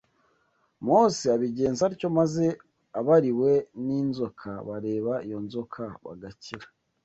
Mose 0.85 1.25
abigenza 1.35 1.81
atyo 1.89 2.07
maze 2.17 2.45
abariwe 2.99 3.51
n’inzoka 3.85 4.51
bareba 4.67 5.13
iyo 5.27 5.37
nzoka 5.45 5.81
bagakira 6.05 6.67